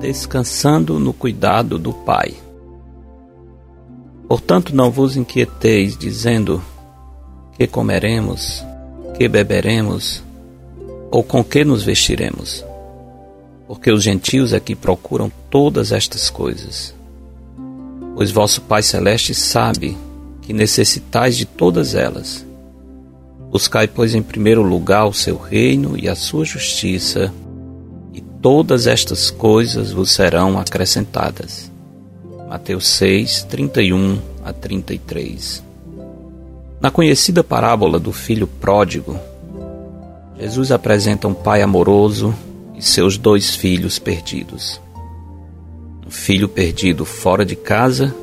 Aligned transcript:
Descansando 0.00 0.98
no 0.98 1.12
cuidado 1.12 1.78
do 1.78 1.92
Pai. 1.92 2.34
Portanto, 4.28 4.74
não 4.74 4.90
vos 4.90 5.16
inquieteis, 5.16 5.96
dizendo: 5.96 6.62
Que 7.56 7.66
comeremos, 7.66 8.64
que 9.16 9.28
beberemos, 9.28 10.22
ou 11.10 11.22
com 11.22 11.44
que 11.44 11.64
nos 11.64 11.82
vestiremos? 11.82 12.64
Porque 13.66 13.92
os 13.92 14.02
gentios 14.02 14.52
é 14.52 14.60
procuram 14.74 15.30
todas 15.48 15.92
estas 15.92 16.28
coisas. 16.28 16.94
Pois 18.14 18.30
vosso 18.30 18.60
Pai 18.62 18.82
Celeste 18.82 19.34
sabe 19.34 19.96
que 20.42 20.52
necessitais 20.52 21.36
de 21.36 21.46
todas 21.46 21.94
elas. 21.94 22.44
Buscai, 23.50 23.86
pois, 23.86 24.14
em 24.14 24.22
primeiro 24.22 24.62
lugar 24.62 25.06
o 25.06 25.14
seu 25.14 25.36
reino 25.36 25.96
e 25.98 26.08
a 26.08 26.14
sua 26.14 26.44
justiça, 26.44 27.32
e 28.12 28.20
todas 28.20 28.86
estas 28.86 29.30
coisas 29.30 29.92
vos 29.92 30.12
serão 30.12 30.58
acrescentadas. 30.58 31.70
Mateus 32.48 32.86
6, 32.88 33.44
31 33.44 34.18
a 34.44 34.52
33. 34.52 35.62
Na 36.80 36.90
conhecida 36.90 37.44
parábola 37.44 38.00
do 38.00 38.12
filho 38.12 38.46
pródigo, 38.46 39.18
Jesus 40.38 40.72
apresenta 40.72 41.28
um 41.28 41.34
pai 41.34 41.62
amoroso 41.62 42.34
e 42.74 42.82
seus 42.82 43.16
dois 43.16 43.54
filhos 43.54 43.98
perdidos. 43.98 44.80
Um 46.06 46.10
filho 46.10 46.48
perdido 46.48 47.04
fora 47.04 47.44
de 47.44 47.54
casa 47.54 48.14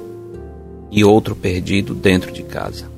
e 0.91 1.03
outro 1.03 1.35
perdido 1.35 1.93
dentro 1.93 2.31
de 2.31 2.43
casa. 2.43 2.89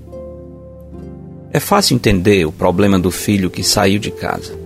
É 1.51 1.59
fácil 1.59 1.95
entender 1.95 2.45
o 2.45 2.51
problema 2.51 2.97
do 2.97 3.11
filho 3.11 3.49
que 3.49 3.63
saiu 3.63 3.99
de 3.99 4.11
casa. 4.11 4.57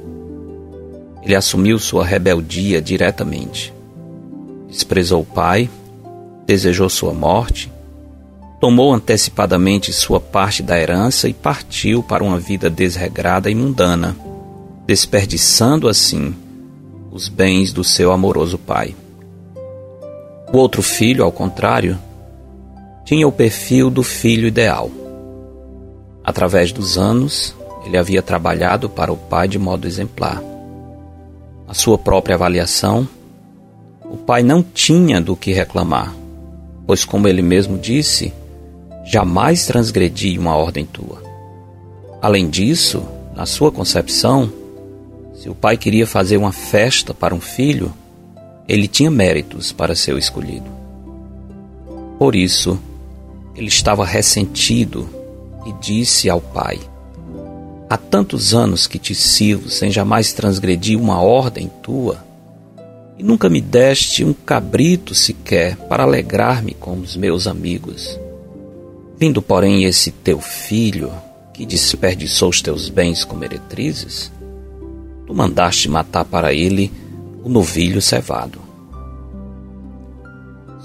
Ele 1.23 1.36
assumiu 1.36 1.80
sua 1.80 2.06
rebeldia 2.06 2.81
diretamente. 2.81 3.73
Desprezou 4.70 5.22
o 5.22 5.26
pai 5.26 5.70
desejou 6.46 6.90
sua 6.90 7.14
morte, 7.14 7.72
tomou 8.59 8.94
antecipadamente 8.94 9.92
sua 9.92 10.20
parte 10.20 10.62
da 10.62 10.80
herança 10.80 11.28
e 11.28 11.34
partiu 11.34 12.03
para 12.03 12.23
uma 12.23 12.40
vida 12.40 12.70
desregrada 12.70 13.50
e 13.50 13.56
mundana, 13.56 14.16
desperdiçando 14.86 15.88
assim 15.88 16.36
os 17.12 17.28
bens 17.28 17.73
do 17.73 17.84
seu 17.84 18.12
amoroso 18.12 18.58
pai. 18.58 18.96
O 20.53 20.58
outro 20.58 20.81
filho, 20.81 21.23
ao 21.23 21.31
contrário, 21.31 21.98
tinha 23.06 23.28
o 23.28 23.31
perfil 23.31 23.89
do 23.89 24.03
filho 24.03 24.48
ideal. 24.48 24.92
Através 26.23 26.73
dos 26.73 26.98
anos, 26.98 27.56
ele 27.86 27.97
havia 27.97 28.22
trabalhado 28.22 28.89
para 28.89 29.14
o 29.14 29.17
pai 29.17 29.47
de 29.47 29.58
modo 29.58 29.88
exemplar. 29.88 30.44
A 31.67 31.73
sua 31.73 31.97
própria 31.97 32.36
avaliação, 32.36 33.08
o 34.03 34.17
pai 34.17 34.44
não 34.44 34.62
tinha 34.62 35.22
do 35.22 35.36
que 35.36 35.53
reclamar 35.53 36.14
pois, 36.86 37.03
como 37.03 37.28
ele 37.28 37.42
mesmo 37.42 37.78
disse, 37.78 38.34
jamais 39.03 39.66
transgredi 39.66 40.38
uma 40.38 40.56
ordem 40.56 40.86
tua. 40.86 41.22
Além 42.22 42.50
disso, 42.50 43.03
na 43.36 43.45
sua 43.45 43.72
concepção, 43.72 44.52
se 45.34 45.50
o 45.50 45.56
pai 45.56 45.78
queria 45.78 46.08
fazer 46.08 46.38
uma 46.38 46.52
festa 46.52 47.14
para 47.14 47.36
um 47.36 47.42
filho, 47.42 47.94
ele 48.67 48.88
tinha 48.88 49.12
méritos 49.12 49.72
para 49.72 49.95
ser 49.95 50.16
escolhido. 50.17 50.69
Por 52.17 52.36
isso, 52.36 52.80
ele 53.56 53.67
estava 53.67 54.06
ressentido 54.06 55.08
e 55.66 55.73
disse 55.73 56.30
ao 56.30 56.42
pai: 56.42 56.80
Há 57.89 57.97
tantos 57.97 58.53
anos 58.53 58.88
que 58.88 59.00
te 59.00 59.16
sirvo 59.16 59.70
sem 59.70 59.89
jamais 59.89 60.34
transgredir 60.34 61.00
uma 61.00 61.22
ordem 61.22 61.72
tua 61.81 62.23
e 63.18 63.24
nunca 63.24 63.50
me 63.50 63.62
deste 63.62 64.25
um 64.25 64.34
cabrito 64.34 65.16
sequer 65.16 65.78
para 65.78 66.03
alegrar-me 66.03 66.74
com 66.74 66.97
os 67.00 67.16
meus 67.16 67.47
amigos. 67.47 68.19
Vindo, 69.18 69.41
porém, 69.41 69.85
esse 69.85 70.12
teu 70.12 70.41
filho, 70.41 71.12
que 71.53 71.66
desperdiçou 71.66 72.50
os 72.50 72.62
teus 72.62 72.90
bens 72.90 73.24
com 73.24 73.35
meretrizes, 73.35 74.30
tu 75.25 75.34
mandaste 75.34 75.88
matar 75.88 76.25
para 76.25 76.53
ele 76.53 76.91
o 77.41 77.47
novilho 77.47 78.01
cevado. 78.01 78.65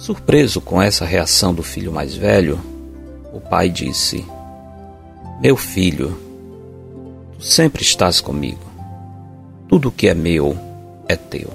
Surpreso 0.01 0.63
com 0.63 0.81
essa 0.81 1.05
reação 1.05 1.53
do 1.53 1.63
filho 1.63 1.93
mais 1.93 2.17
velho, 2.17 2.59
o 3.35 3.39
pai 3.39 3.69
disse: 3.69 4.25
Meu 5.43 5.59
filho, 5.59 6.17
tu 7.37 7.45
sempre 7.45 7.83
estás 7.83 8.19
comigo. 8.19 8.63
Tudo 9.69 9.93
que 9.93 10.09
é 10.09 10.15
meu 10.15 10.57
é 11.07 11.17
teu. 11.17 11.51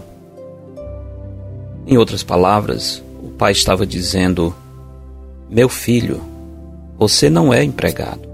Em 1.87 1.97
outras 1.97 2.21
palavras, 2.21 3.03
o 3.23 3.29
pai 3.29 3.51
estava 3.51 3.83
dizendo: 3.83 4.55
Meu 5.49 5.67
filho, 5.67 6.21
você 6.99 7.31
não 7.31 7.51
é 7.51 7.63
empregado. 7.63 8.29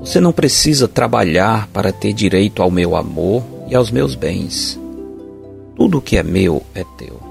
Você 0.00 0.20
não 0.20 0.34
precisa 0.34 0.86
trabalhar 0.86 1.66
para 1.68 1.92
ter 1.92 2.12
direito 2.12 2.62
ao 2.62 2.70
meu 2.70 2.94
amor 2.94 3.42
e 3.70 3.74
aos 3.74 3.90
meus 3.90 4.14
bens. 4.14 4.78
Tudo 5.74 5.98
que 5.98 6.18
é 6.18 6.22
meu 6.22 6.62
é 6.74 6.84
teu. 6.98 7.21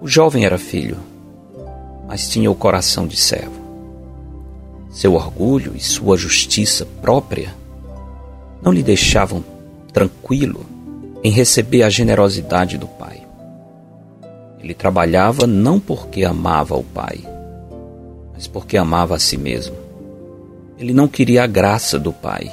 O 0.00 0.08
jovem 0.08 0.46
era 0.46 0.56
filho, 0.56 0.96
mas 2.08 2.26
tinha 2.26 2.50
o 2.50 2.54
coração 2.54 3.06
de 3.06 3.16
servo. 3.16 3.60
Seu 4.90 5.12
orgulho 5.12 5.76
e 5.76 5.80
sua 5.80 6.16
justiça 6.16 6.86
própria 7.02 7.54
não 8.62 8.72
lhe 8.72 8.82
deixavam 8.82 9.44
tranquilo 9.92 10.64
em 11.22 11.30
receber 11.30 11.82
a 11.82 11.90
generosidade 11.90 12.78
do 12.78 12.86
Pai. 12.86 13.20
Ele 14.58 14.72
trabalhava 14.72 15.46
não 15.46 15.78
porque 15.78 16.24
amava 16.24 16.74
o 16.74 16.82
Pai, 16.82 17.20
mas 18.32 18.46
porque 18.46 18.78
amava 18.78 19.16
a 19.16 19.18
si 19.18 19.36
mesmo. 19.36 19.76
Ele 20.78 20.94
não 20.94 21.08
queria 21.08 21.44
a 21.44 21.46
graça 21.46 21.98
do 21.98 22.10
Pai. 22.10 22.50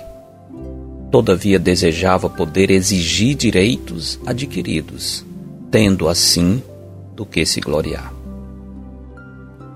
Todavia 1.10 1.58
desejava 1.58 2.30
poder 2.30 2.70
exigir 2.70 3.36
direitos 3.36 4.20
adquiridos, 4.26 5.26
tendo 5.72 6.10
assim 6.10 6.62
do 7.18 7.26
que 7.26 7.46
se 7.46 7.60
gloriar. 7.60 8.14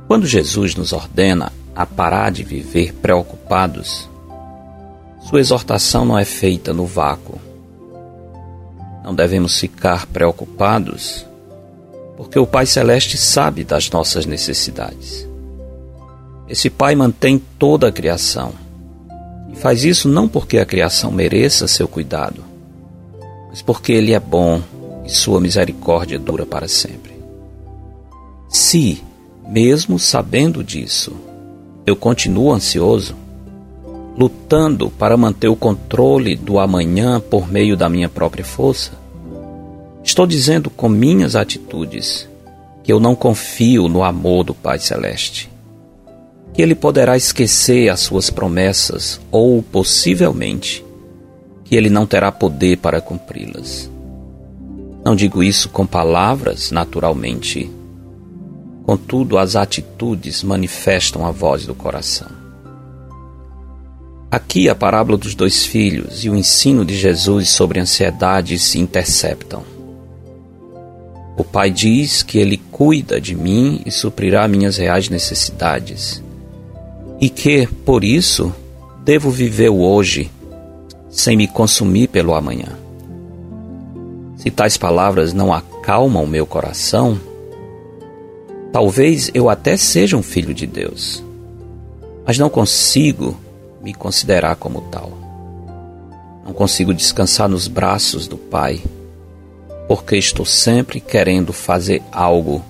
Quando 0.08 0.26
Jesus 0.26 0.76
nos 0.76 0.94
ordena 0.94 1.52
a 1.76 1.86
parar 1.86 2.32
de 2.32 2.44
viver 2.44 2.94
preocupados, 2.94 4.10
sua 5.20 5.42
exortação 5.42 6.06
não 6.06 6.18
é 6.18 6.24
feita 6.24 6.72
no 6.74 6.86
vácuo 6.86 7.52
não 9.04 9.16
devemos 9.16 9.60
ficar 9.60 10.06
preocupados, 10.06 11.26
porque 12.16 12.38
o 12.38 12.46
Pai 12.46 12.66
Celeste 12.66 13.18
sabe 13.18 13.64
das 13.64 13.90
nossas 13.90 14.26
necessidades. 14.26 15.28
Esse 16.48 16.70
Pai 16.70 16.96
mantém 16.96 17.42
toda 17.58 17.88
a 17.88 17.92
criação 17.92 18.54
e 19.52 19.56
faz 19.56 19.84
isso 19.84 20.08
não 20.08 20.28
porque 20.28 20.60
a 20.60 20.66
criação 20.66 21.12
mereça 21.12 21.68
seu 21.68 21.88
cuidado, 21.88 22.44
mas 23.50 23.62
porque 23.62 23.92
Ele 23.92 24.14
é 24.14 24.20
bom 24.20 24.62
e 25.06 25.10
sua 25.10 25.42
misericórdia 25.42 26.20
dura 26.20 26.46
para 26.46 26.68
sempre. 26.68 27.21
Se, 28.52 29.02
mesmo 29.48 29.98
sabendo 29.98 30.62
disso, 30.62 31.16
eu 31.86 31.96
continuo 31.96 32.52
ansioso, 32.52 33.16
lutando 34.18 34.90
para 34.90 35.16
manter 35.16 35.48
o 35.48 35.56
controle 35.56 36.36
do 36.36 36.60
amanhã 36.60 37.22
por 37.22 37.50
meio 37.50 37.78
da 37.78 37.88
minha 37.88 38.10
própria 38.10 38.44
força? 38.44 38.92
Estou 40.04 40.28
dizendo 40.28 40.70
com 40.70 40.90
minhas 40.90 41.34
atitudes 41.34 42.28
que 42.84 42.92
eu 42.92 43.00
não 43.00 43.16
confio 43.16 43.88
no 43.88 44.04
amor 44.04 44.44
do 44.44 44.54
Pai 44.54 44.80
Celeste. 44.80 45.50
Que 46.54 46.62
Ele 46.62 46.76
poderá 46.76 47.16
esquecer 47.16 47.88
as 47.88 48.02
suas 48.02 48.30
promessas 48.30 49.22
ou, 49.32 49.64
possivelmente, 49.64 50.84
que 51.64 51.74
Ele 51.74 51.90
não 51.90 52.06
terá 52.06 52.34
poder 52.34 52.80
para 52.80 53.00
cumpri-las. 53.00 53.90
Não 55.06 55.16
digo 55.16 55.42
isso 55.42 55.70
com 55.70 55.86
palavras, 55.86 56.70
naturalmente. 56.70 57.72
Contudo, 58.86 59.38
as 59.38 59.56
atitudes 59.56 60.44
manifestam 60.44 61.26
a 61.26 61.32
voz 61.32 61.66
do 61.66 61.76
coração. 61.76 62.28
Aqui 64.32 64.70
a 64.70 64.76
parábola 64.76 65.18
dos 65.18 65.36
dois 65.36 65.66
filhos 65.66 66.24
e 66.24 66.30
o 66.30 66.36
ensino 66.36 66.86
de 66.86 66.96
Jesus 66.96 67.50
sobre 67.50 67.80
ansiedade 67.80 68.58
se 68.58 68.80
interceptam. 68.80 69.64
O 71.38 71.44
pai 71.44 71.70
diz 71.70 72.24
que 72.24 72.38
ele 72.38 72.58
cuida 72.72 73.20
de 73.20 73.36
mim 73.36 73.82
e 73.86 73.92
suprirá 73.92 74.48
minhas 74.48 74.78
reais 74.78 75.10
necessidades, 75.10 76.24
e 77.20 77.30
que, 77.30 77.68
por 77.86 78.04
isso, 78.04 78.54
devo 79.04 79.30
viver 79.30 79.70
o 79.70 79.82
hoje 79.82 80.32
sem 81.10 81.36
me 81.36 81.48
consumir 81.48 82.08
pelo 82.08 82.34
amanhã. 82.34 82.78
Se 84.38 84.50
tais 84.50 84.78
palavras 84.78 85.34
não 85.34 85.54
acalmam 85.54 86.26
meu 86.26 86.46
coração, 86.46 87.20
Talvez 88.72 89.30
eu 89.34 89.50
até 89.50 89.76
seja 89.76 90.16
um 90.16 90.24
filho 90.24 90.54
de 90.54 90.66
Deus, 90.66 91.22
mas 92.26 92.38
não 92.38 92.50
consigo 92.50 93.38
me 93.82 93.94
considerar 93.94 94.56
como 94.56 94.82
tal. 94.84 95.12
Não 96.46 96.54
consigo 96.54 96.94
descansar 96.94 97.50
nos 97.50 97.68
braços 97.68 98.28
do 98.28 98.38
Pai, 98.38 98.82
porque 99.90 100.16
estou 100.16 100.46
sempre 100.46 101.02
querendo 101.02 101.52
fazer 101.52 102.02
algo 102.14 102.64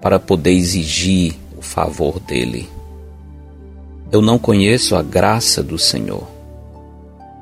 para 0.00 0.20
poder 0.20 0.52
exigir 0.52 1.34
o 1.58 1.62
favor 1.62 2.20
dele. 2.20 2.68
Eu 4.12 4.22
não 4.22 4.38
conheço 4.38 4.94
a 4.94 5.02
graça 5.02 5.60
do 5.60 5.76
Senhor, 5.76 6.28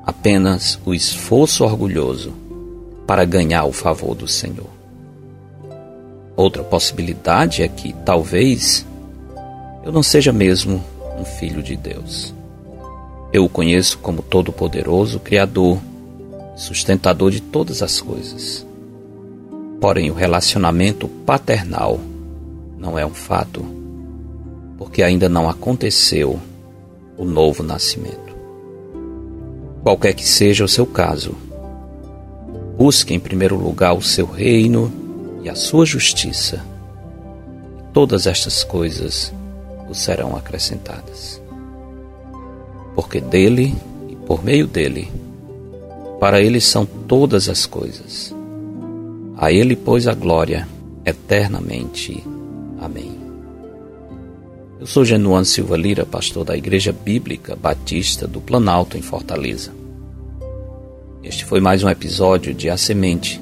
apenas 0.03 0.79
o 0.85 0.93
esforço 0.93 1.63
orgulhoso 1.63 2.33
para 3.05 3.25
ganhar 3.25 3.65
o 3.65 3.71
favor 3.71 4.15
do 4.15 4.27
Senhor. 4.27 4.80
Outra 6.35 6.63
possibilidade 6.63 7.61
é 7.61 7.67
que, 7.67 7.93
talvez, 8.05 8.85
eu 9.83 9.91
não 9.91 10.01
seja 10.01 10.31
mesmo 10.31 10.83
um 11.19 11.25
filho 11.25 11.61
de 11.61 11.75
Deus. 11.75 12.33
Eu 13.33 13.45
o 13.45 13.49
conheço 13.49 13.97
como 13.99 14.21
Todo-Poderoso, 14.21 15.19
Criador, 15.19 15.79
sustentador 16.55 17.31
de 17.31 17.41
todas 17.41 17.81
as 17.81 17.99
coisas. 18.01 18.65
Porém, 19.79 20.11
o 20.11 20.13
relacionamento 20.13 21.07
paternal 21.07 21.99
não 22.77 22.97
é 22.97 23.05
um 23.05 23.13
fato, 23.13 23.65
porque 24.77 25.01
ainda 25.03 25.29
não 25.29 25.49
aconteceu 25.49 26.39
o 27.17 27.25
novo 27.25 27.63
nascimento. 27.63 28.35
Qualquer 29.83 30.13
que 30.13 30.27
seja 30.27 30.63
o 30.63 30.67
seu 30.67 30.85
caso, 30.85 31.35
busque 32.77 33.13
em 33.13 33.19
primeiro 33.19 33.55
lugar 33.55 33.93
o 33.93 34.01
seu 34.01 34.25
reino 34.25 35.00
e 35.43 35.49
a 35.49 35.55
sua 35.55 35.85
justiça, 35.85 36.63
todas 37.93 38.27
estas 38.27 38.63
coisas 38.63 39.33
vos 39.87 39.97
serão 39.97 40.35
acrescentadas 40.35 41.41
porque 42.95 43.21
dele 43.21 43.73
e 44.09 44.15
por 44.15 44.43
meio 44.43 44.67
dele, 44.67 45.09
para 46.19 46.41
ele 46.41 46.61
são 46.61 46.85
todas 46.85 47.49
as 47.49 47.65
coisas. 47.65 48.35
A 49.37 49.51
ele, 49.51 49.75
pois, 49.75 50.07
a 50.07 50.13
glória 50.13 50.67
eternamente. 51.03 52.23
Amém. 52.79 53.19
Eu 54.79 54.85
sou 54.85 55.03
Genuano 55.05 55.45
Silva 55.45 55.77
Lira, 55.77 56.05
pastor 56.05 56.43
da 56.43 56.55
Igreja 56.55 56.91
Bíblica 56.91 57.55
Batista 57.55 58.27
do 58.27 58.39
Planalto, 58.39 58.97
em 58.97 59.01
Fortaleza. 59.01 59.71
Este 61.23 61.45
foi 61.45 61.59
mais 61.59 61.83
um 61.83 61.89
episódio 61.89 62.53
de 62.53 62.69
A 62.69 62.77
Semente. 62.77 63.41